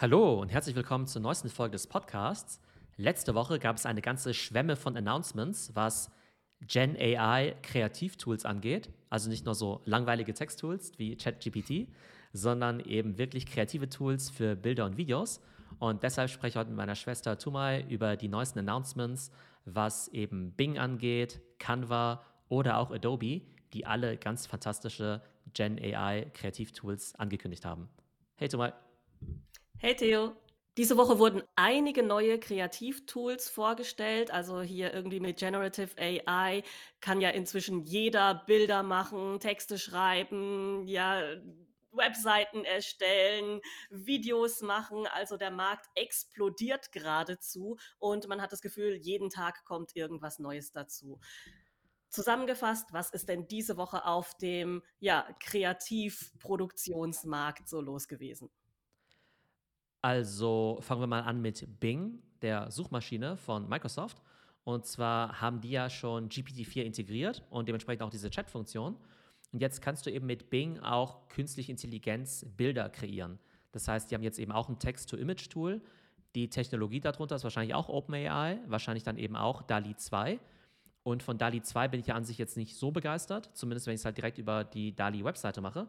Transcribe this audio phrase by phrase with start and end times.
[0.00, 2.60] Hallo und herzlich willkommen zur neuesten Folge des Podcasts.
[2.96, 6.12] Letzte Woche gab es eine ganze Schwemme von Announcements, was
[6.60, 8.90] Gen AI Kreativtools angeht.
[9.10, 11.88] Also nicht nur so langweilige Texttools wie ChatGPT,
[12.32, 15.40] sondern eben wirklich kreative Tools für Bilder und Videos.
[15.80, 19.32] Und deshalb spreche ich heute mit meiner Schwester Tumai über die neuesten Announcements,
[19.64, 23.42] was eben Bing angeht, Canva oder auch Adobe,
[23.72, 25.22] die alle ganz fantastische
[25.54, 27.88] Gen AI Kreativtools angekündigt haben.
[28.36, 28.72] Hey Tumai.
[29.80, 30.34] Hey Theo,
[30.76, 34.32] diese Woche wurden einige neue Kreativtools vorgestellt.
[34.32, 36.64] Also hier irgendwie mit Generative AI
[37.00, 41.22] kann ja inzwischen jeder Bilder machen, Texte schreiben, ja,
[41.92, 43.60] Webseiten erstellen,
[43.90, 45.06] Videos machen.
[45.12, 50.72] Also der Markt explodiert geradezu und man hat das Gefühl, jeden Tag kommt irgendwas Neues
[50.72, 51.20] dazu.
[52.08, 58.50] Zusammengefasst, was ist denn diese Woche auf dem ja, Kreativproduktionsmarkt so los gewesen?
[60.00, 64.22] Also fangen wir mal an mit Bing, der Suchmaschine von Microsoft.
[64.64, 68.96] Und zwar haben die ja schon GPT-4 integriert und dementsprechend auch diese Chat-Funktion.
[69.52, 73.38] Und jetzt kannst du eben mit Bing auch künstliche Intelligenz Bilder kreieren.
[73.72, 75.80] Das heißt, die haben jetzt eben auch ein Text-to-Image-Tool.
[76.34, 80.38] Die Technologie darunter ist wahrscheinlich auch OpenAI, wahrscheinlich dann eben auch DALI 2.
[81.02, 83.94] Und von DALI 2 bin ich ja an sich jetzt nicht so begeistert, zumindest wenn
[83.94, 85.88] ich es halt direkt über die DALI-Webseite mache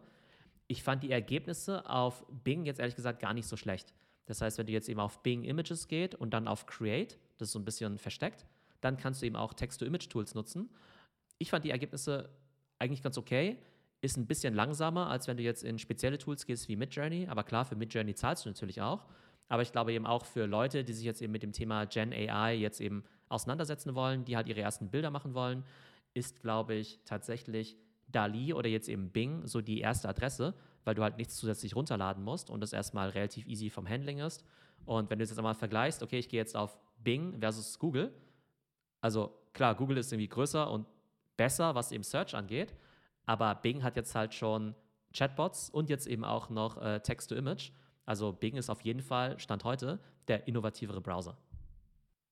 [0.70, 3.92] ich fand die Ergebnisse auf Bing jetzt ehrlich gesagt gar nicht so schlecht.
[4.26, 7.48] Das heißt, wenn du jetzt eben auf Bing Images geht und dann auf Create, das
[7.48, 8.46] ist so ein bisschen versteckt,
[8.80, 10.70] dann kannst du eben auch Text-to-Image-Tools nutzen.
[11.38, 12.30] Ich fand die Ergebnisse
[12.78, 13.58] eigentlich ganz okay.
[14.02, 17.26] Ist ein bisschen langsamer, als wenn du jetzt in spezielle Tools gehst wie Midjourney.
[17.28, 19.06] Aber klar, für Midjourney zahlst du natürlich auch.
[19.48, 22.12] Aber ich glaube eben auch für Leute, die sich jetzt eben mit dem Thema Gen
[22.12, 25.64] AI jetzt eben auseinandersetzen wollen, die halt ihre ersten Bilder machen wollen,
[26.14, 27.76] ist, glaube ich, tatsächlich
[28.08, 32.22] DALI oder jetzt eben Bing so die erste Adresse, weil du halt nichts zusätzlich runterladen
[32.24, 34.44] musst und das erstmal relativ easy vom Handling ist.
[34.84, 38.12] Und wenn du es jetzt einmal vergleichst, okay, ich gehe jetzt auf Bing versus Google,
[39.00, 40.86] also klar, Google ist irgendwie größer und
[41.36, 42.74] besser, was eben Search angeht,
[43.26, 44.74] aber Bing hat jetzt halt schon
[45.12, 47.72] Chatbots und jetzt eben auch noch äh, Text-to-Image.
[48.06, 51.36] Also Bing ist auf jeden Fall, Stand heute, der innovativere Browser.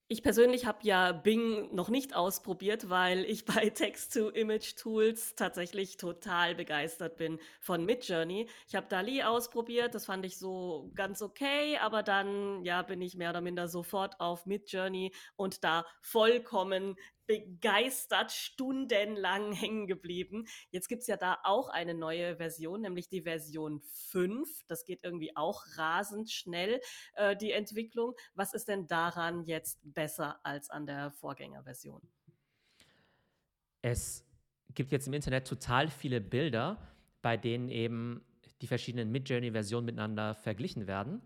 [0.08, 7.16] Ich persönlich habe ja Bing noch nicht ausprobiert, weil ich bei Text-to-Image-Tools tatsächlich total begeistert
[7.16, 8.48] bin von Midjourney.
[8.66, 13.16] Ich habe Dali ausprobiert, das fand ich so ganz okay, aber dann ja bin ich
[13.16, 16.96] mehr oder minder sofort auf Midjourney und da vollkommen
[17.28, 20.46] begeistert stundenlang hängen geblieben.
[20.70, 23.80] Jetzt gibt es ja da auch eine neue Version, nämlich die Version
[24.10, 24.64] 5.
[24.66, 26.80] Das geht irgendwie auch rasend schnell,
[27.14, 28.14] äh, die Entwicklung.
[28.34, 32.00] Was ist denn daran jetzt besser als an der Vorgängerversion?
[33.82, 34.24] Es
[34.74, 36.78] gibt jetzt im Internet total viele Bilder,
[37.22, 38.24] bei denen eben
[38.60, 41.22] die verschiedenen Midjourney-Versionen miteinander verglichen werden.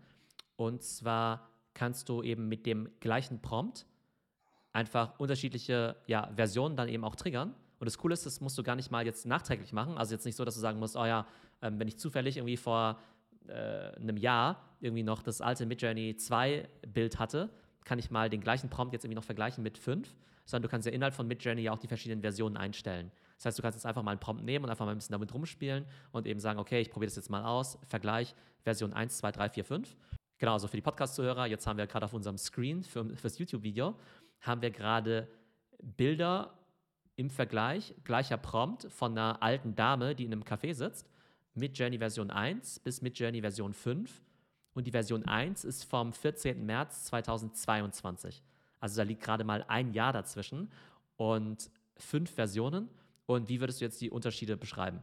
[0.55, 3.85] Und zwar kannst du eben mit dem gleichen Prompt
[4.71, 7.55] einfach unterschiedliche ja, Versionen dann eben auch triggern.
[7.79, 9.97] Und das Coole ist, das musst du gar nicht mal jetzt nachträglich machen.
[9.97, 11.27] Also jetzt nicht so, dass du sagen musst, oh ja,
[11.61, 12.99] ähm, wenn ich zufällig irgendwie vor
[13.47, 17.49] äh, einem Jahr irgendwie noch das alte Midjourney 2 Bild hatte,
[17.85, 20.13] kann ich mal den gleichen Prompt jetzt irgendwie noch vergleichen mit 5,
[20.45, 23.11] sondern du kannst ja innerhalb von Midjourney ja auch die verschiedenen Versionen einstellen.
[23.37, 25.13] Das heißt, du kannst jetzt einfach mal einen Prompt nehmen und einfach mal ein bisschen
[25.13, 29.17] damit rumspielen und eben sagen, okay, ich probiere das jetzt mal aus, Vergleich Version 1,
[29.17, 29.97] 2, 3, 4, 5.
[30.37, 33.37] Genau, also für die Podcast-Zuhörer, jetzt haben wir gerade auf unserem Screen für, für das
[33.37, 33.95] YouTube-Video
[34.41, 35.27] haben wir gerade
[35.81, 36.57] Bilder
[37.15, 41.09] im Vergleich, gleicher Prompt von einer alten Dame, die in einem Café sitzt,
[41.53, 44.21] mit Journey Version 1 bis mit Journey Version 5.
[44.73, 46.65] Und die Version 1 ist vom 14.
[46.65, 48.41] März 2022.
[48.79, 50.71] Also da liegt gerade mal ein Jahr dazwischen
[51.17, 52.89] und fünf Versionen.
[53.25, 55.01] Und wie würdest du jetzt die Unterschiede beschreiben?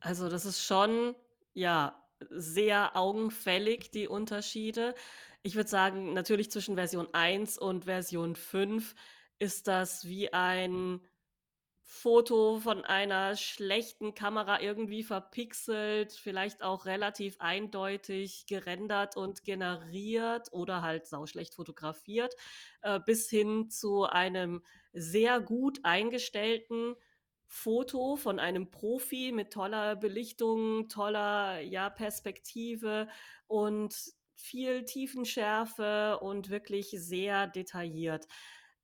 [0.00, 1.14] Also das ist schon,
[1.54, 1.94] ja,
[2.28, 4.94] sehr augenfällig, die Unterschiede.
[5.42, 8.94] Ich würde sagen, natürlich zwischen Version 1 und Version 5
[9.38, 11.00] ist das wie ein
[11.92, 20.82] Foto von einer schlechten Kamera irgendwie verpixelt, vielleicht auch relativ eindeutig gerendert und generiert oder
[20.82, 22.34] halt sauschlecht fotografiert,
[22.82, 26.94] äh, bis hin zu einem sehr gut eingestellten
[27.48, 33.08] Foto von einem Profi mit toller Belichtung, toller ja, Perspektive
[33.48, 33.96] und
[34.36, 38.28] viel Tiefenschärfe und wirklich sehr detailliert.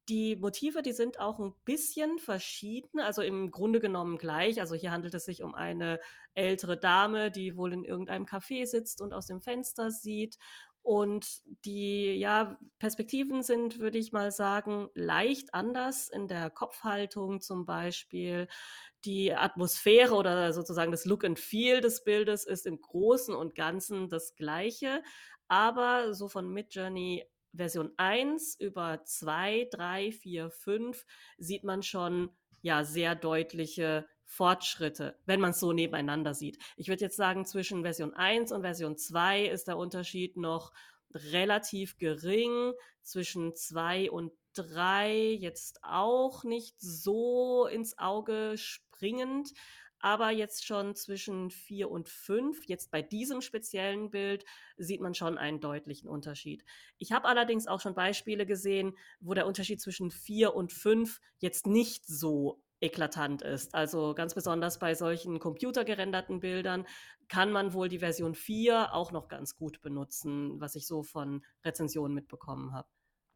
[0.08, 4.60] Die Motive, die sind auch ein bisschen verschieden, also im Grunde genommen gleich.
[4.60, 5.98] Also hier handelt es sich um eine
[6.34, 10.38] ältere Dame, die wohl in irgendeinem Café sitzt und aus dem Fenster sieht.
[10.82, 17.66] Und die ja, Perspektiven sind, würde ich mal sagen, leicht anders in der Kopfhaltung zum
[17.66, 18.46] Beispiel.
[19.04, 24.08] Die Atmosphäre oder sozusagen das Look and Feel des Bildes ist im Großen und Ganzen
[24.08, 25.02] das gleiche.
[25.48, 27.24] Aber so von Midjourney
[27.56, 31.06] Version 1 über 2, 3, 4, 5
[31.38, 32.30] sieht man schon
[32.62, 36.58] ja sehr deutliche Fortschritte, wenn man es so nebeneinander sieht.
[36.76, 40.72] Ich würde jetzt sagen, zwischen Version 1 und Version 2 ist der Unterschied noch
[41.14, 42.72] relativ gering.
[43.02, 49.52] Zwischen 2 und 3 jetzt auch nicht so ins Auge springend
[50.00, 54.44] aber jetzt schon zwischen 4 und 5, jetzt bei diesem speziellen Bild,
[54.76, 56.64] sieht man schon einen deutlichen Unterschied.
[56.98, 61.66] Ich habe allerdings auch schon Beispiele gesehen, wo der Unterschied zwischen 4 und 5 jetzt
[61.66, 63.74] nicht so eklatant ist.
[63.74, 66.86] Also ganz besonders bei solchen computergerenderten Bildern
[67.28, 71.44] kann man wohl die Version 4 auch noch ganz gut benutzen, was ich so von
[71.64, 72.88] Rezensionen mitbekommen habe.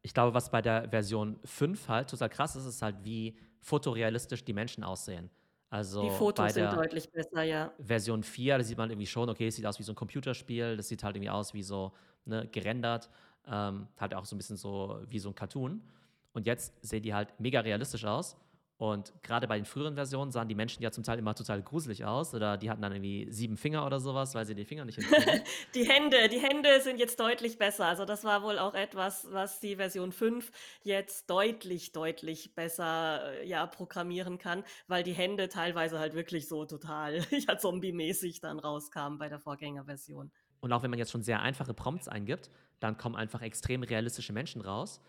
[0.03, 4.43] Ich glaube, was bei der Version 5 halt total krass ist, ist halt, wie fotorealistisch
[4.43, 5.29] die Menschen aussehen.
[5.71, 7.73] Also Die bei Fotos sind deutlich besser, ja.
[7.79, 10.77] Version 4, da sieht man irgendwie schon, okay, es sieht aus wie so ein Computerspiel,
[10.77, 11.93] das sieht halt irgendwie aus wie so
[12.25, 13.09] ne, gerendert,
[13.47, 15.89] ähm, halt auch so ein bisschen so wie so ein Cartoon.
[16.33, 18.37] Und jetzt sehen die halt mega realistisch aus.
[18.81, 22.03] Und gerade bei den früheren Versionen sahen die Menschen ja zum Teil immer total gruselig
[22.03, 24.95] aus oder die hatten dann irgendwie sieben Finger oder sowas, weil sie die Finger nicht
[24.99, 25.43] hinkriegen.
[25.75, 27.85] Die Hände, die Hände sind jetzt deutlich besser.
[27.85, 30.51] Also das war wohl auch etwas, was die Version 5
[30.81, 36.65] jetzt deutlich, deutlich besser äh, ja, programmieren kann, weil die Hände teilweise halt wirklich so
[36.65, 40.31] total ja, zombie-mäßig dann rauskamen bei der Vorgängerversion.
[40.59, 42.49] Und auch wenn man jetzt schon sehr einfache Prompts eingibt,
[42.79, 45.01] dann kommen einfach extrem realistische Menschen raus.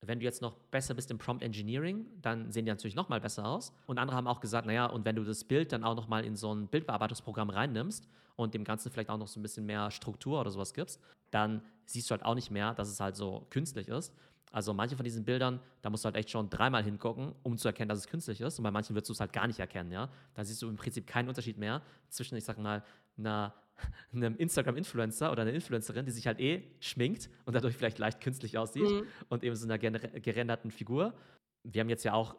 [0.00, 3.20] Wenn du jetzt noch besser bist im Prompt Engineering, dann sehen die natürlich noch mal
[3.20, 3.72] besser aus.
[3.86, 6.24] Und andere haben auch gesagt, naja, und wenn du das Bild dann auch noch mal
[6.24, 9.90] in so ein Bildbearbeitungsprogramm reinnimmst und dem Ganzen vielleicht auch noch so ein bisschen mehr
[9.90, 11.00] Struktur oder sowas gibst,
[11.30, 14.14] dann siehst du halt auch nicht mehr, dass es halt so künstlich ist.
[14.52, 17.68] Also manche von diesen Bildern, da musst du halt echt schon dreimal hingucken, um zu
[17.68, 18.58] erkennen, dass es künstlich ist.
[18.58, 20.08] Und bei manchen wirst du es halt gar nicht erkennen, ja.
[20.34, 22.82] Da siehst du im Prinzip keinen Unterschied mehr zwischen, ich sag mal,
[23.18, 23.52] einer
[24.12, 28.58] einem Instagram-Influencer oder einer Influencerin, die sich halt eh schminkt und dadurch vielleicht leicht künstlich
[28.58, 29.06] aussieht mhm.
[29.28, 31.14] und eben so einer gerenderten Figur.
[31.62, 32.36] Wir haben jetzt ja auch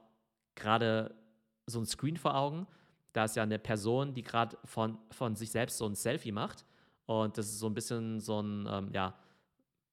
[0.56, 1.16] gerade
[1.66, 2.68] so ein Screen vor Augen.
[3.14, 6.66] Da ist ja eine Person, die gerade von, von sich selbst so ein Selfie macht.
[7.06, 9.18] Und das ist so ein bisschen so ein, ähm, ja,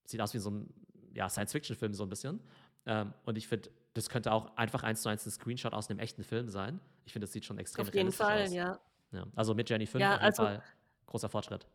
[0.05, 0.69] sieht aus wie so ein
[1.15, 2.41] ja, Science-Fiction-Film so ein bisschen.
[2.85, 5.99] Ähm, und ich finde, das könnte auch einfach eins zu eins ein Screenshot aus einem
[5.99, 6.79] echten Film sein.
[7.07, 8.53] Ich finde, das sieht schon extrem Auf jeden Fall, aus.
[8.53, 8.79] ja.
[9.13, 9.27] ja.
[9.35, 10.63] Also mit Jenny 5 ja, auf jeden also, Fall
[11.07, 11.67] großer Fortschritt.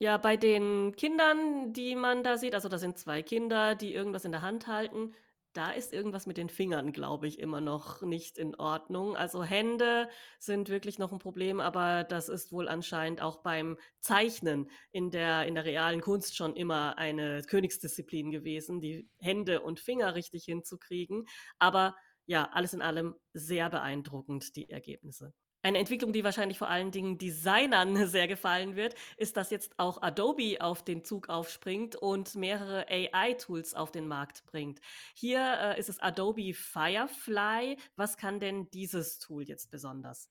[0.00, 4.24] Ja, bei den Kindern, die man da sieht, also da sind zwei Kinder, die irgendwas
[4.24, 5.14] in der Hand halten.
[5.54, 9.16] Da ist irgendwas mit den Fingern, glaube ich, immer noch nicht in Ordnung.
[9.16, 10.08] Also Hände
[10.38, 15.46] sind wirklich noch ein Problem, aber das ist wohl anscheinend auch beim Zeichnen in der,
[15.46, 21.26] in der realen Kunst schon immer eine Königsdisziplin gewesen, die Hände und Finger richtig hinzukriegen.
[21.58, 21.96] Aber
[22.26, 25.32] ja, alles in allem sehr beeindruckend, die Ergebnisse.
[25.60, 30.00] Eine Entwicklung, die wahrscheinlich vor allen Dingen Designern sehr gefallen wird, ist, dass jetzt auch
[30.02, 34.80] Adobe auf den Zug aufspringt und mehrere AI-Tools auf den Markt bringt.
[35.14, 37.76] Hier äh, ist es Adobe Firefly.
[37.96, 40.30] Was kann denn dieses Tool jetzt besonders?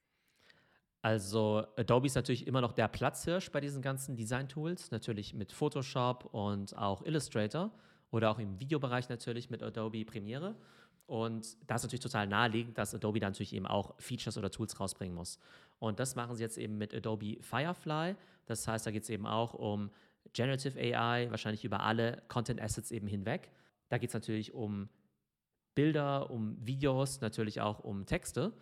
[1.02, 6.24] Also Adobe ist natürlich immer noch der Platzhirsch bei diesen ganzen Design-Tools, natürlich mit Photoshop
[6.32, 7.70] und auch Illustrator
[8.10, 10.56] oder auch im Videobereich natürlich mit Adobe Premiere.
[11.08, 14.78] Und da ist natürlich total naheliegend, dass Adobe dann natürlich eben auch Features oder Tools
[14.78, 15.38] rausbringen muss.
[15.78, 18.14] Und das machen sie jetzt eben mit Adobe Firefly.
[18.44, 19.90] Das heißt, da geht es eben auch um
[20.34, 23.50] Generative AI, wahrscheinlich über alle Content Assets eben hinweg.
[23.88, 24.90] Da geht es natürlich um
[25.74, 28.52] Bilder, um Videos, natürlich auch um Texte.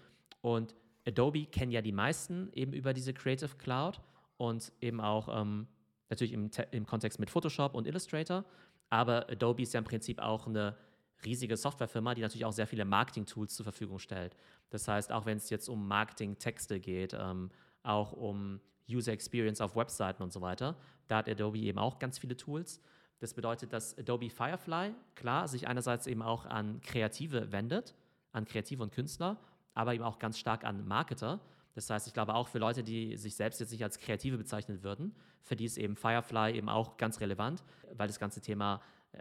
[0.40, 4.00] Und Adobe kennen ja die meisten eben über diese Creative Cloud
[4.36, 5.66] und eben auch ähm,
[6.10, 8.44] natürlich im, im Kontext mit Photoshop und Illustrator.
[8.88, 10.76] Aber Adobe ist ja im Prinzip auch eine
[11.24, 14.36] riesige Softwarefirma, die natürlich auch sehr viele Marketing-Tools zur Verfügung stellt.
[14.70, 17.50] Das heißt, auch wenn es jetzt um Marketing-Texte geht, ähm,
[17.82, 20.76] auch um User Experience auf Webseiten und so weiter,
[21.08, 22.80] da hat Adobe eben auch ganz viele Tools.
[23.18, 27.94] Das bedeutet, dass Adobe Firefly, klar, sich einerseits eben auch an Kreative wendet,
[28.32, 29.38] an Kreative und Künstler,
[29.74, 31.40] aber eben auch ganz stark an Marketer.
[31.74, 34.82] Das heißt, ich glaube auch für Leute, die sich selbst jetzt nicht als Kreative bezeichnen
[34.82, 37.62] würden, für die ist eben Firefly eben auch ganz relevant,
[37.94, 38.82] weil das ganze Thema
[39.12, 39.18] äh,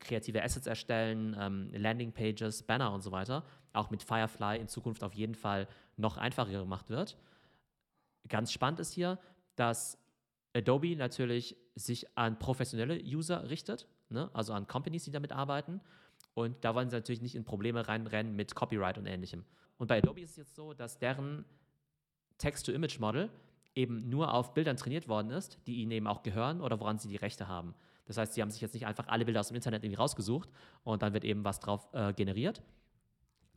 [0.00, 5.14] kreative Assets erstellen, ähm, Landingpages, Banner und so weiter, auch mit Firefly in Zukunft auf
[5.14, 7.16] jeden Fall noch einfacher gemacht wird.
[8.28, 9.18] Ganz spannend ist hier,
[9.54, 9.98] dass
[10.54, 14.30] Adobe natürlich sich an professionelle User richtet, ne?
[14.32, 15.80] also an Companies, die damit arbeiten.
[16.34, 19.44] Und da wollen sie natürlich nicht in Probleme reinrennen mit Copyright und ähnlichem.
[19.78, 21.44] Und bei Adobe ist es jetzt so, dass deren
[22.38, 23.30] Text-to-Image-Model
[23.74, 27.08] eben nur auf Bildern trainiert worden ist, die ihnen eben auch gehören oder woran sie
[27.08, 27.74] die Rechte haben.
[28.06, 30.48] Das heißt, sie haben sich jetzt nicht einfach alle Bilder aus dem Internet irgendwie rausgesucht
[30.84, 32.62] und dann wird eben was drauf äh, generiert.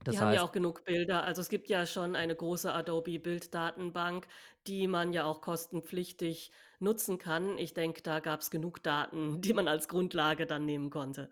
[0.03, 1.23] Das die heißt, haben ja auch genug Bilder.
[1.23, 4.27] Also es gibt ja schon eine große Adobe Bilddatenbank,
[4.65, 7.57] die man ja auch kostenpflichtig nutzen kann.
[7.57, 11.29] Ich denke, da gab es genug Daten, die man als Grundlage dann nehmen konnte.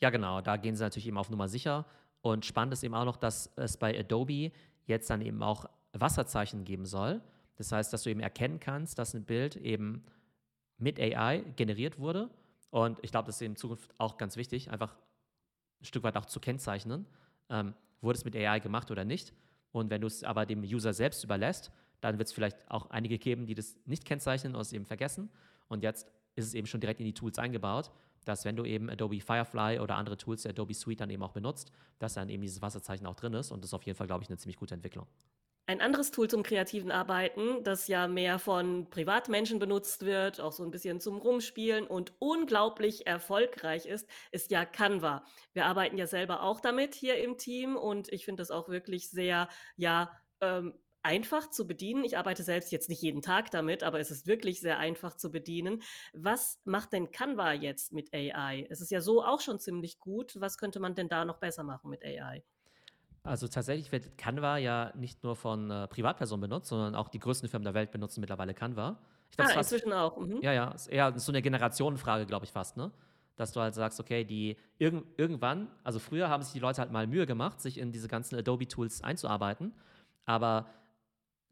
[0.00, 1.86] Ja, genau, da gehen sie natürlich eben auf Nummer sicher.
[2.20, 4.52] Und spannend ist eben auch noch, dass es bei Adobe
[4.86, 7.22] jetzt dann eben auch Wasserzeichen geben soll.
[7.56, 10.04] Das heißt, dass du eben erkennen kannst, dass ein Bild eben
[10.76, 12.28] mit AI generiert wurde.
[12.74, 14.96] Und ich glaube, das ist in Zukunft auch ganz wichtig, einfach
[15.80, 17.06] ein Stück weit auch zu kennzeichnen,
[17.48, 19.32] ähm, wurde es mit AI gemacht oder nicht.
[19.70, 23.16] Und wenn du es aber dem User selbst überlässt, dann wird es vielleicht auch einige
[23.16, 25.30] geben, die das nicht kennzeichnen oder es eben vergessen.
[25.68, 27.92] Und jetzt ist es eben schon direkt in die Tools eingebaut,
[28.24, 31.30] dass wenn du eben Adobe Firefly oder andere Tools der Adobe Suite dann eben auch
[31.30, 33.52] benutzt, dass dann eben dieses Wasserzeichen auch drin ist.
[33.52, 35.06] Und das ist auf jeden Fall, glaube ich, eine ziemlich gute Entwicklung.
[35.66, 40.62] Ein anderes Tool zum kreativen Arbeiten, das ja mehr von Privatmenschen benutzt wird, auch so
[40.62, 45.24] ein bisschen zum Rumspielen und unglaublich erfolgreich ist, ist ja Canva.
[45.54, 49.08] Wir arbeiten ja selber auch damit hier im Team und ich finde das auch wirklich
[49.08, 52.04] sehr, ja, ähm, einfach zu bedienen.
[52.04, 55.30] Ich arbeite selbst jetzt nicht jeden Tag damit, aber es ist wirklich sehr einfach zu
[55.30, 55.82] bedienen.
[56.12, 58.66] Was macht denn Canva jetzt mit AI?
[58.68, 60.38] Es ist ja so auch schon ziemlich gut.
[60.40, 62.42] Was könnte man denn da noch besser machen mit AI?
[63.24, 67.48] Also tatsächlich wird Canva ja nicht nur von äh, Privatpersonen benutzt, sondern auch die größten
[67.48, 68.98] Firmen der Welt benutzen mittlerweile Canva.
[69.30, 70.18] Ich glaub, ah, fast, inzwischen auch.
[70.18, 70.40] Mhm.
[70.42, 72.92] Ja, ja, ist eher so eine Generationenfrage, glaube ich fast, ne?
[73.36, 76.92] Dass du halt sagst, okay, die irg irgendwann, also früher haben sich die Leute halt
[76.92, 79.72] mal Mühe gemacht, sich in diese ganzen Adobe-Tools einzuarbeiten,
[80.26, 80.66] aber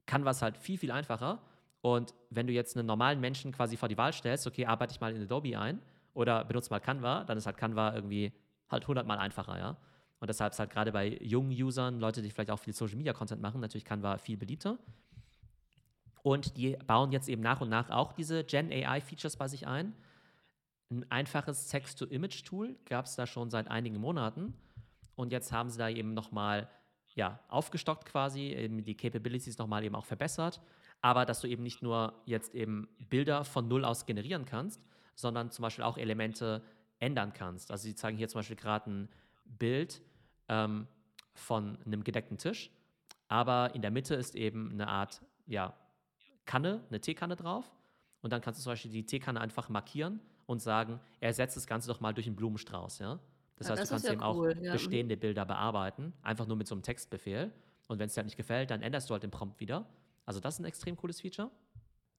[0.07, 1.41] Canva ist halt viel, viel einfacher.
[1.81, 5.01] Und wenn du jetzt einen normalen Menschen quasi vor die Wahl stellst, okay, arbeite ich
[5.01, 5.81] mal in Adobe ein
[6.15, 8.33] oder benutze mal Canva, dann ist halt Canva irgendwie
[8.69, 9.77] halt hundertmal einfacher, ja.
[10.23, 13.13] Und deshalb ist halt gerade bei jungen Usern, Leute, die vielleicht auch viel Social Media
[13.13, 14.79] Content machen, natürlich Canva viel beliebter.
[16.23, 19.67] Und die bauen jetzt eben nach und nach auch diese Gen AI Features bei sich
[19.67, 19.97] ein.
[20.93, 24.55] Ein einfaches Text-to-Image-Tool gab es da schon seit einigen Monaten.
[25.17, 26.71] Und jetzt haben sie da eben nochmal
[27.17, 30.61] ja, aufgestockt quasi, eben die Capabilities nochmal eben auch verbessert.
[31.01, 34.87] Aber dass du eben nicht nur jetzt eben Bilder von Null aus generieren kannst,
[35.17, 36.63] sondern zum Beispiel auch Elemente
[37.01, 37.73] ändern kannst.
[37.73, 39.09] Also sie zeigen hier zum Beispiel gerade ein
[39.45, 40.01] Bild,
[40.49, 40.87] ähm,
[41.35, 42.71] von einem gedeckten Tisch.
[43.29, 45.75] Aber in der Mitte ist eben eine Art ja,
[46.45, 47.71] Kanne, eine Teekanne drauf.
[48.21, 51.89] Und dann kannst du zum Beispiel die Teekanne einfach markieren und sagen, ersetze das Ganze
[51.89, 52.99] doch mal durch einen Blumenstrauß.
[53.01, 53.19] Ja?
[53.57, 54.53] Das ja, heißt, das du kannst ja eben cool.
[54.53, 54.73] auch ja.
[54.73, 57.53] bestehende Bilder bearbeiten, einfach nur mit so einem Textbefehl.
[57.89, 59.87] Und wenn es dir halt nicht gefällt, dann änderst du halt den Prompt wieder.
[60.25, 61.51] Also das ist ein extrem cooles Feature.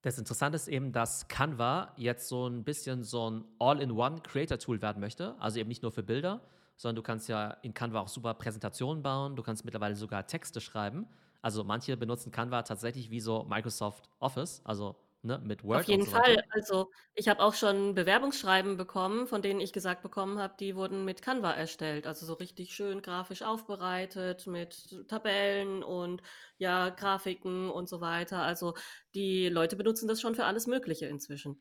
[0.02, 5.00] Das Interessante ist eben, dass Canva jetzt so ein bisschen so ein All-in-One Creator-Tool werden
[5.00, 5.34] möchte.
[5.40, 6.42] Also eben nicht nur für Bilder,
[6.76, 10.60] sondern du kannst ja in Canva auch super Präsentationen bauen, du kannst mittlerweile sogar Texte
[10.60, 11.06] schreiben.
[11.42, 15.80] Also manche benutzen Canva tatsächlich wie so Microsoft Office, also ne, mit Word.
[15.80, 16.42] Auf jeden so Fall.
[16.50, 21.04] Also ich habe auch schon Bewerbungsschreiben bekommen, von denen ich gesagt bekommen habe, die wurden
[21.04, 22.06] mit Canva erstellt.
[22.06, 26.22] Also so richtig schön grafisch aufbereitet mit Tabellen und
[26.58, 28.42] ja, Grafiken und so weiter.
[28.42, 28.74] Also
[29.14, 31.60] die Leute benutzen das schon für alles Mögliche inzwischen.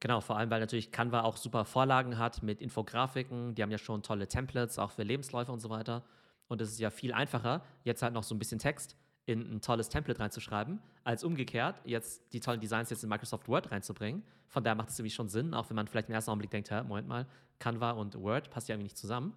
[0.00, 3.54] Genau, vor allem, weil natürlich Canva auch super Vorlagen hat mit Infografiken.
[3.54, 6.04] Die haben ja schon tolle Templates, auch für Lebensläufe und so weiter.
[6.48, 9.60] Und es ist ja viel einfacher, jetzt halt noch so ein bisschen Text in ein
[9.60, 14.22] tolles Template reinzuschreiben, als umgekehrt, jetzt die tollen Designs jetzt in Microsoft Word reinzubringen.
[14.48, 16.70] Von daher macht es irgendwie schon Sinn, auch wenn man vielleicht im ersten Augenblick denkt,
[16.70, 17.26] Moment mal,
[17.58, 19.34] Canva und Word passt ja irgendwie nicht zusammen.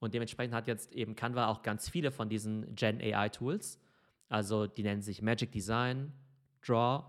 [0.00, 3.78] Und dementsprechend hat jetzt eben Canva auch ganz viele von diesen Gen AI Tools.
[4.28, 6.12] Also die nennen sich Magic Design,
[6.64, 7.04] Draw,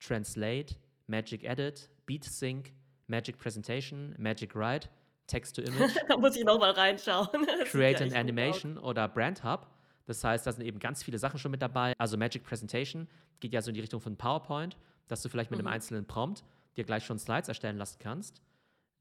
[0.00, 0.74] Translate,
[1.06, 2.72] Magic Edit, Beat Sync,
[3.06, 4.88] Magic Presentation, Magic Write,
[5.28, 5.94] Text to Image.
[6.08, 7.28] da muss ich nochmal reinschauen.
[7.66, 9.68] Create an Animation oder Brand Hub.
[10.06, 11.94] Das heißt, da sind eben ganz viele Sachen schon mit dabei.
[11.98, 13.06] Also Magic Presentation
[13.38, 14.76] geht ja so in die Richtung von PowerPoint,
[15.06, 15.68] dass du vielleicht mit mhm.
[15.68, 16.42] einem einzelnen Prompt
[16.76, 18.42] dir gleich schon Slides erstellen lassen kannst.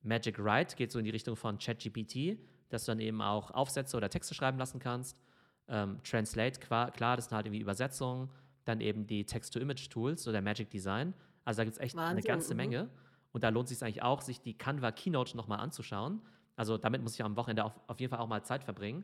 [0.03, 2.37] Magic Write geht so in die Richtung von ChatGPT,
[2.69, 5.17] dass du dann eben auch Aufsätze oder Texte schreiben lassen kannst.
[5.67, 8.29] Ähm, Translate, klar, das sind halt irgendwie Übersetzungen.
[8.65, 11.15] Dann eben die Text-to-Image-Tools oder Magic Design.
[11.49, 12.17] Also da gibt es echt Wahnsinn.
[12.17, 12.57] eine ganze mhm.
[12.57, 12.89] Menge.
[13.31, 16.21] Und da lohnt es sich eigentlich auch, sich die Canva Keynote nochmal anzuschauen.
[16.55, 19.03] Also damit muss ich am Wochenende auf, auf jeden Fall auch mal Zeit verbringen.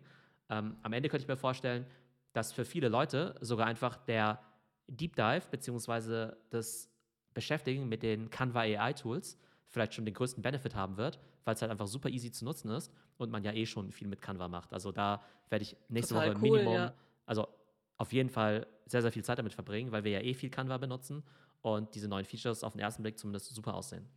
[0.51, 1.87] Ähm, am Ende könnte ich mir vorstellen,
[2.33, 4.39] dass für viele Leute sogar einfach der
[4.85, 6.33] Deep Dive bzw.
[6.51, 6.87] das
[7.33, 11.63] Beschäftigen mit den Canva AI Tools vielleicht schon den größten Benefit haben wird, weil es
[11.63, 14.49] halt einfach super easy zu nutzen ist und man ja eh schon viel mit Canva
[14.49, 14.71] macht.
[14.71, 16.93] Also da werde ich nächste Total Woche cool, Minimum, ja.
[17.25, 17.47] also
[17.97, 20.77] auf jeden Fall sehr, sehr viel Zeit damit verbringen, weil wir ja eh viel Canva
[20.77, 21.23] benutzen
[21.65, 24.07] und diese neuen Features auf den ersten Blick zumindest super aussehen.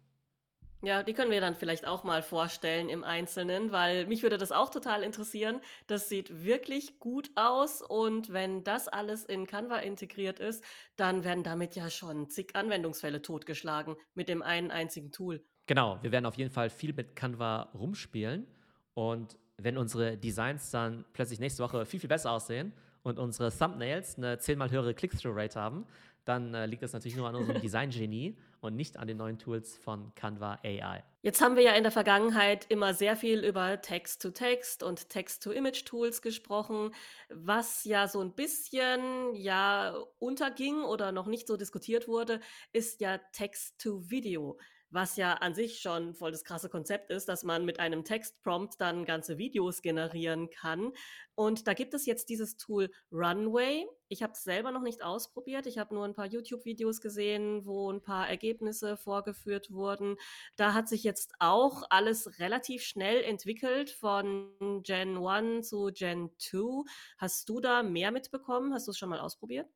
[0.82, 4.52] Ja, die können wir dann vielleicht auch mal vorstellen im Einzelnen, weil mich würde das
[4.52, 5.60] auch total interessieren.
[5.86, 10.62] Das sieht wirklich gut aus und wenn das alles in Canva integriert ist,
[10.96, 15.42] dann werden damit ja schon zig Anwendungsfälle totgeschlagen mit dem einen einzigen Tool.
[15.66, 18.46] Genau, wir werden auf jeden Fall viel mit Canva rumspielen
[18.92, 24.16] und wenn unsere Designs dann plötzlich nächste Woche viel, viel besser aussehen und unsere Thumbnails
[24.16, 25.86] eine zehnmal höhere Click-Through-Rate haben,
[26.28, 29.76] dann äh, liegt das natürlich nur an unserem Design-Genie und nicht an den neuen Tools
[29.76, 31.02] von Canva AI.
[31.22, 36.92] Jetzt haben wir ja in der Vergangenheit immer sehr viel über Text-to-Text und Text-to-Image-Tools gesprochen,
[37.30, 42.40] was ja so ein bisschen ja unterging oder noch nicht so diskutiert wurde,
[42.72, 44.58] ist ja Text-to-Video
[44.90, 48.80] was ja an sich schon voll das krasse Konzept ist, dass man mit einem Textprompt
[48.80, 50.92] dann ganze Videos generieren kann.
[51.34, 53.86] Und da gibt es jetzt dieses Tool Runway.
[54.08, 55.66] Ich habe es selber noch nicht ausprobiert.
[55.66, 60.16] Ich habe nur ein paar YouTube-Videos gesehen, wo ein paar Ergebnisse vorgeführt wurden.
[60.56, 66.84] Da hat sich jetzt auch alles relativ schnell entwickelt von Gen 1 zu Gen 2.
[67.18, 68.72] Hast du da mehr mitbekommen?
[68.74, 69.68] Hast du es schon mal ausprobiert?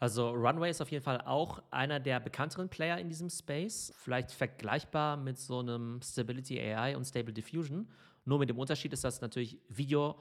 [0.00, 3.92] Also Runway ist auf jeden Fall auch einer der bekannteren Player in diesem Space.
[3.96, 7.88] Vielleicht vergleichbar mit so einem Stability AI und Stable Diffusion.
[8.24, 10.14] Nur mit dem Unterschied ist, dass natürlich Video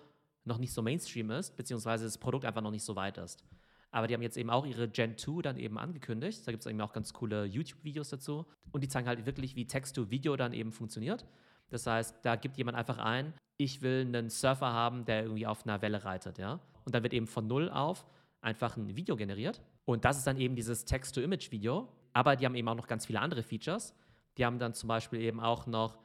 [0.45, 3.43] noch nicht so Mainstream ist, beziehungsweise das Produkt einfach noch nicht so weit ist.
[3.91, 6.45] Aber die haben jetzt eben auch ihre Gen 2 dann eben angekündigt.
[6.45, 8.45] Da gibt es eben auch ganz coole YouTube-Videos dazu.
[8.71, 11.25] Und die zeigen halt wirklich, wie Text-to-Video dann eben funktioniert.
[11.69, 15.65] Das heißt, da gibt jemand einfach ein, ich will einen Surfer haben, der irgendwie auf
[15.65, 16.59] einer Welle reitet, ja.
[16.85, 18.05] Und dann wird eben von null auf
[18.41, 19.61] einfach ein Video generiert.
[19.85, 21.87] Und das ist dann eben dieses Text-to-Image-Video.
[22.13, 23.93] Aber die haben eben auch noch ganz viele andere Features.
[24.37, 25.97] Die haben dann zum Beispiel eben auch noch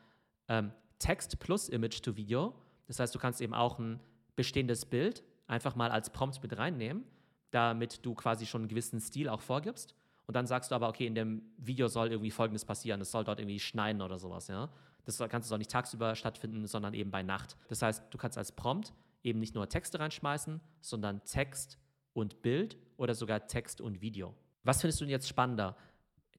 [0.48, 2.54] ähm, Text plus Image-to-Video.
[2.86, 4.00] Das heißt, du kannst eben auch ein
[4.36, 7.04] bestehendes Bild einfach mal als Prompt mit reinnehmen,
[7.50, 9.94] damit du quasi schon einen gewissen Stil auch vorgibst.
[10.26, 13.00] Und dann sagst du aber, okay, in dem Video soll irgendwie Folgendes passieren.
[13.00, 14.70] Es soll dort irgendwie schneien oder sowas, ja.
[15.04, 17.56] Das kannst du auch nicht tagsüber stattfinden, sondern eben bei Nacht.
[17.68, 18.92] Das heißt, du kannst als Prompt
[19.24, 21.78] eben nicht nur Texte reinschmeißen, sondern Text
[22.14, 24.34] und Bild oder sogar Text und Video.
[24.64, 25.76] Was findest du denn jetzt spannender?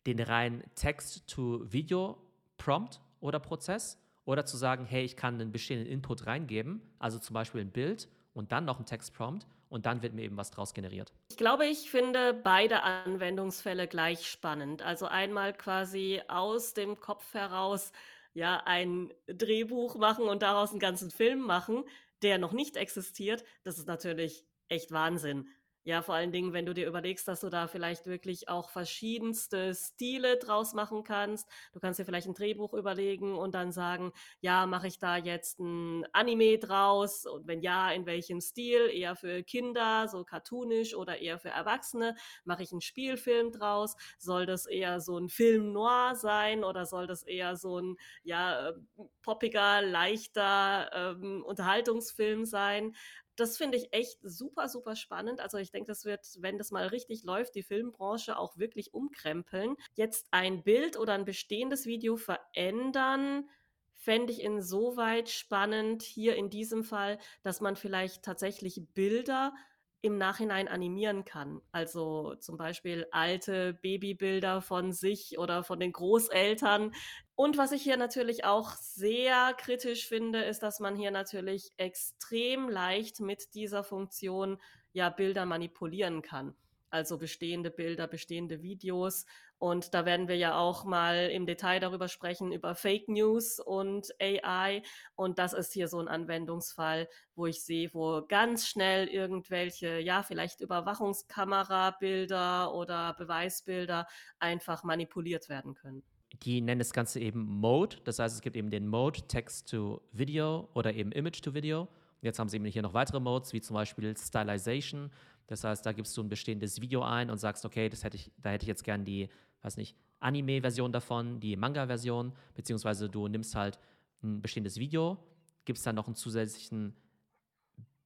[0.06, 3.98] Den reinen Text-to-Video-Prompt oder Prozess?
[4.26, 8.08] Oder zu sagen, hey, ich kann einen bestehenden Input reingeben, also zum Beispiel ein Bild
[8.34, 11.12] und dann noch ein Textprompt und dann wird mir eben was draus generiert.
[11.30, 14.82] Ich glaube, ich finde beide Anwendungsfälle gleich spannend.
[14.82, 17.92] Also einmal quasi aus dem Kopf heraus
[18.34, 21.84] ja ein Drehbuch machen und daraus einen ganzen Film machen,
[22.22, 23.44] der noch nicht existiert.
[23.64, 25.48] Das ist natürlich echt Wahnsinn.
[25.86, 29.76] Ja, vor allen Dingen, wenn du dir überlegst, dass du da vielleicht wirklich auch verschiedenste
[29.76, 31.50] Stile draus machen kannst.
[31.74, 35.60] Du kannst dir vielleicht ein Drehbuch überlegen und dann sagen, ja, mache ich da jetzt
[35.60, 37.26] ein Anime draus?
[37.26, 38.90] Und wenn ja, in welchem Stil?
[38.94, 42.16] Eher für Kinder, so cartoonisch oder eher für Erwachsene?
[42.46, 43.96] Mache ich einen Spielfilm draus?
[44.18, 48.70] Soll das eher so ein Film noir sein oder soll das eher so ein, ja,
[48.70, 48.74] äh,
[49.22, 52.96] poppiger, leichter ähm, Unterhaltungsfilm sein?
[53.36, 55.40] Das finde ich echt super, super spannend.
[55.40, 59.76] Also ich denke, das wird, wenn das mal richtig läuft, die Filmbranche auch wirklich umkrempeln.
[59.96, 63.50] Jetzt ein Bild oder ein bestehendes Video verändern,
[63.94, 69.54] fände ich insoweit spannend hier in diesem Fall, dass man vielleicht tatsächlich Bilder
[70.02, 71.62] im Nachhinein animieren kann.
[71.72, 76.94] Also zum Beispiel alte Babybilder von sich oder von den Großeltern.
[77.36, 82.70] Und was ich hier natürlich auch sehr kritisch finde, ist, dass man hier natürlich extrem
[82.70, 84.60] leicht mit dieser Funktion
[84.92, 86.56] ja Bilder manipulieren kann
[86.94, 89.26] also bestehende Bilder, bestehende Videos.
[89.58, 94.14] Und da werden wir ja auch mal im Detail darüber sprechen, über Fake News und
[94.22, 94.84] AI.
[95.16, 100.22] Und das ist hier so ein Anwendungsfall, wo ich sehe, wo ganz schnell irgendwelche, ja,
[100.22, 104.06] vielleicht Überwachungskamerabilder oder Beweisbilder
[104.38, 106.04] einfach manipuliert werden können.
[106.44, 107.98] Die nennen das Ganze eben Mode.
[108.04, 111.88] Das heißt, es gibt eben den Mode Text to Video oder eben Image to Video.
[112.22, 115.10] Jetzt haben sie eben hier noch weitere Modes, wie zum Beispiel Stylization.
[115.48, 118.32] Das heißt, da gibst du ein bestehendes Video ein und sagst, okay, das hätte ich,
[118.38, 119.30] da hätte ich jetzt gern die,
[119.62, 123.80] weiß nicht, Anime-Version davon, die Manga-Version, beziehungsweise du nimmst halt
[124.22, 125.18] ein bestehendes Video,
[125.66, 126.94] gibst dann noch einen zusätzlichen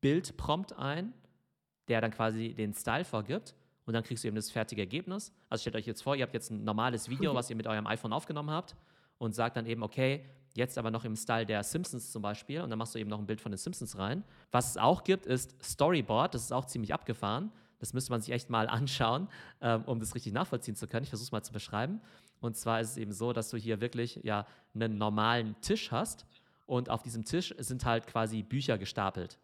[0.01, 1.13] Bildprompt ein,
[1.87, 3.55] der dann quasi den Style vorgibt
[3.87, 5.33] und dann kriegst du eben das fertige Ergebnis.
[5.49, 7.87] Also stellt euch jetzt vor, ihr habt jetzt ein normales Video, was ihr mit eurem
[7.87, 8.75] iPhone aufgenommen habt
[9.17, 10.23] und sagt dann eben, okay,
[10.57, 12.61] Jetzt aber noch im Style der Simpsons zum Beispiel.
[12.61, 14.23] Und dann machst du eben noch ein Bild von den Simpsons rein.
[14.49, 16.33] Was es auch gibt, ist Storyboard.
[16.33, 17.51] Das ist auch ziemlich abgefahren.
[17.77, 19.27] Das müsste man sich echt mal anschauen,
[19.61, 21.03] ähm, um das richtig nachvollziehen zu können.
[21.03, 22.01] Ich versuche es mal zu beschreiben.
[22.39, 26.25] Und zwar ist es eben so, dass du hier wirklich ja einen normalen Tisch hast.
[26.65, 29.37] Und auf diesem Tisch sind halt quasi Bücher gestapelt.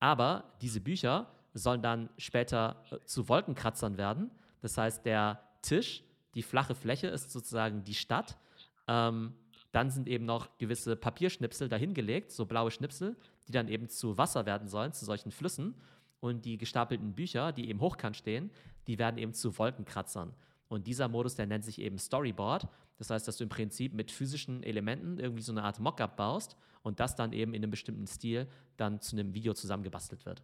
[0.00, 4.30] Aber diese Bücher sollen dann später äh, zu Wolkenkratzern werden.
[4.60, 6.02] Das heißt, der Tisch,
[6.34, 8.38] die flache Fläche ist sozusagen die Stadt.
[8.86, 9.34] Ähm,
[9.72, 14.46] dann sind eben noch gewisse Papierschnipsel dahingelegt, so blaue Schnipsel, die dann eben zu Wasser
[14.46, 15.74] werden sollen, zu solchen Flüssen.
[16.20, 18.50] Und die gestapelten Bücher, die eben hochkant stehen,
[18.86, 20.34] die werden eben zu Wolkenkratzern.
[20.68, 22.68] Und dieser Modus, der nennt sich eben Storyboard.
[22.98, 26.56] Das heißt, dass du im Prinzip mit physischen Elementen irgendwie so eine Art Mockup baust
[26.82, 30.42] und das dann eben in einem bestimmten Stil dann zu einem Video zusammengebastelt wird.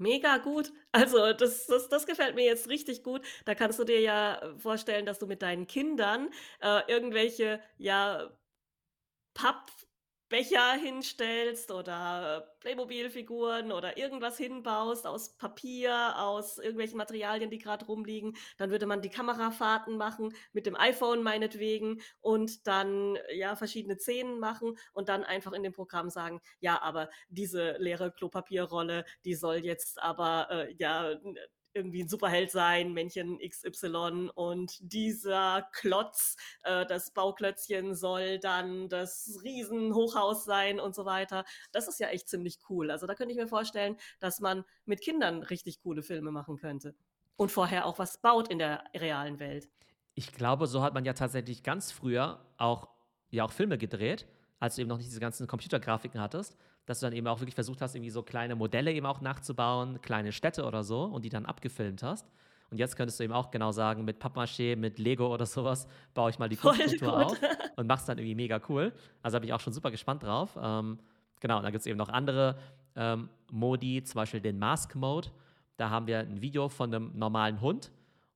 [0.00, 0.72] Mega gut.
[0.92, 3.20] Also, das das das gefällt mir jetzt richtig gut.
[3.44, 6.30] Da kannst du dir ja äh, vorstellen, dass du mit deinen Kindern,
[6.62, 8.30] äh, irgendwelche, ja,
[10.30, 18.36] Pappbecher hinstellst oder Playmobil-Figuren oder irgendwas hinbaust aus Papier, aus irgendwelchen Materialien, die gerade rumliegen.
[18.56, 24.38] Dann würde man die Kamerafahrten machen, mit dem iPhone meinetwegen und dann, ja, verschiedene Szenen
[24.38, 29.56] machen und dann einfach in dem Programm sagen: „Ja, aber diese leere Klopapierrolle, die soll
[29.64, 31.16] jetzt aber, äh, ja,
[31.74, 39.40] irgendwie ein Superheld sein, Männchen XY und dieser Klotz, äh, das Bauklötzchen soll dann das
[39.42, 41.44] Riesenhochhaus sein und so weiter.
[41.72, 42.90] Das ist ja echt ziemlich cool.
[42.90, 46.94] Also, da könnte ich mir vorstellen, dass man mit Kindern richtig coole Filme machen könnte
[47.36, 49.68] und vorher auch was baut in der realen Welt.
[50.14, 52.88] Ich glaube, so hat man ja tatsächlich ganz früher auch
[53.30, 54.26] ja auch Filme gedreht,
[54.58, 56.56] als du eben noch nicht diese ganzen Computergrafiken hattest
[56.90, 60.00] dass du dann eben auch wirklich versucht hast, irgendwie so kleine Modelle eben auch nachzubauen,
[60.02, 62.28] kleine Städte oder so und die dann abgefilmt hast.
[62.68, 66.30] Und jetzt könntest du eben auch genau sagen, mit Pappmaché, mit Lego oder sowas, baue
[66.30, 67.38] ich mal die Kunststruktur auf
[67.76, 68.92] und machst dann irgendwie mega cool.
[69.22, 70.58] Also bin ich auch schon super gespannt drauf.
[70.60, 70.98] Ähm,
[71.38, 72.58] genau, und dann gibt es eben noch andere
[72.96, 75.28] ähm, Modi, zum Beispiel den Mask Mode.
[75.76, 77.92] Da haben wir ein Video von einem normalen Hund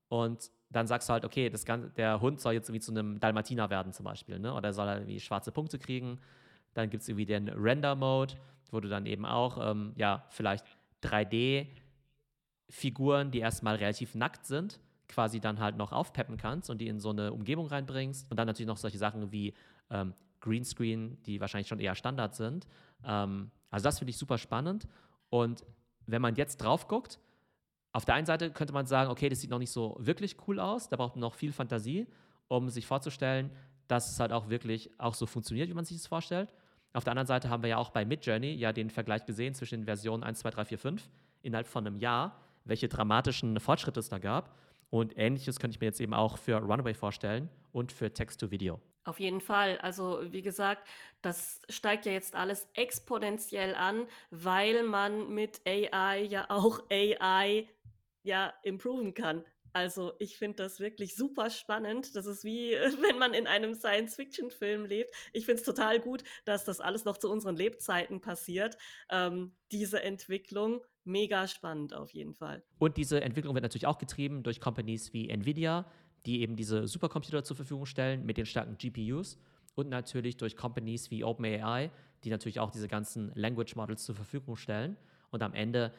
[0.09, 3.19] und dann sagst du halt, okay, das Ganze, der Hund soll jetzt irgendwie zu einem
[3.19, 4.55] Dalmatiner werden zum Beispiel, ne?
[4.55, 6.21] oder soll er irgendwie schwarze Punkte kriegen
[6.75, 8.35] dann gibt es irgendwie den Render-Mode,
[8.71, 10.67] wo du dann eben auch, ähm, ja, vielleicht
[11.03, 16.99] 3D-Figuren, die erstmal relativ nackt sind, quasi dann halt noch aufpeppen kannst und die in
[16.99, 18.31] so eine Umgebung reinbringst.
[18.31, 19.55] Und dann natürlich noch solche Sachen wie
[19.91, 22.67] ähm, Greenscreen, die wahrscheinlich schon eher Standard sind.
[23.05, 24.89] Ähm, also das finde ich super spannend.
[25.31, 25.65] Und
[26.07, 27.21] wenn man jetzt drauf guckt,
[27.93, 30.59] auf der einen Seite könnte man sagen, okay, das sieht noch nicht so wirklich cool
[30.59, 32.09] aus, da braucht man noch viel Fantasie,
[32.49, 33.51] um sich vorzustellen,
[33.87, 36.53] dass es halt auch wirklich auch so funktioniert, wie man sich das vorstellt.
[36.95, 39.81] Auf der anderen Seite haben wir ja auch bei Midjourney ja den Vergleich gesehen zwischen
[39.81, 41.11] den Versionen 1, 2, 3, 4, 5
[41.43, 44.57] innerhalb von einem Jahr, welche dramatischen Fortschritte es da gab.
[44.91, 48.81] Und ähnliches könnte ich mir jetzt eben auch für Runaway vorstellen und für Text-to-Video.
[49.03, 49.77] Auf jeden Fall.
[49.79, 50.87] Also wie gesagt,
[51.21, 57.69] das steigt ja jetzt alles exponentiell an, weil man mit AI ja auch AI
[58.23, 59.45] ja improven kann.
[59.75, 62.15] Also, ich finde das wirklich super spannend.
[62.15, 62.71] Das ist wie,
[63.03, 65.11] wenn man in einem Science-Fiction-Film lebt.
[65.33, 68.79] Ich finde es total gut, dass das alles noch zu unseren Lebzeiten passiert.
[69.11, 72.63] Ähm, diese Entwicklung, mega spannend auf jeden Fall.
[72.79, 75.91] Und diese Entwicklung wird natürlich auch getrieben durch Companies wie Nvidia,
[76.25, 79.39] die eben diese Supercomputer zur Verfügung stellen mit den starken GPUs.
[79.75, 81.91] Und natürlich durch Companies wie OpenAI,
[82.23, 84.97] die natürlich auch diese ganzen Language Models zur Verfügung stellen.
[85.31, 85.93] Und am Ende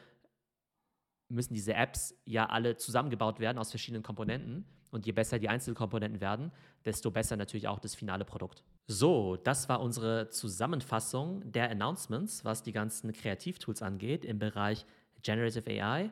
[1.28, 4.64] müssen diese Apps ja alle zusammengebaut werden aus verschiedenen Komponenten.
[4.90, 6.52] Und je besser die Einzelkomponenten werden,
[6.84, 8.62] desto besser natürlich auch das finale Produkt.
[8.86, 14.86] So, das war unsere Zusammenfassung der Announcements, was die ganzen Kreativtools angeht im Bereich
[15.22, 16.10] Generative AI.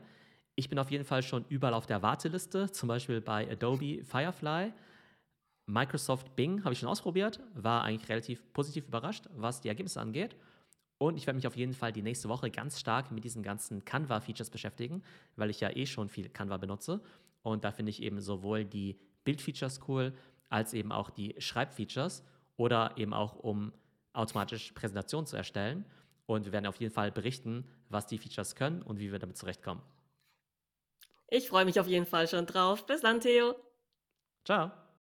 [0.56, 4.72] Ich bin auf jeden Fall schon überall auf der Warteliste, zum Beispiel bei Adobe Firefly.
[5.66, 10.36] Microsoft Bing habe ich schon ausprobiert, war eigentlich relativ positiv überrascht, was die Ergebnisse angeht.
[11.04, 13.84] Und ich werde mich auf jeden Fall die nächste Woche ganz stark mit diesen ganzen
[13.84, 15.02] Canva-Features beschäftigen,
[15.36, 17.02] weil ich ja eh schon viel Canva benutze.
[17.42, 20.14] Und da finde ich eben sowohl die Bild-Features cool,
[20.48, 22.24] als eben auch die Schreib-Features
[22.56, 23.74] oder eben auch um
[24.14, 25.84] automatisch Präsentationen zu erstellen.
[26.24, 29.36] Und wir werden auf jeden Fall berichten, was die Features können und wie wir damit
[29.36, 29.82] zurechtkommen.
[31.28, 32.86] Ich freue mich auf jeden Fall schon drauf.
[32.86, 33.56] Bis dann, Theo.
[34.46, 34.70] Ciao.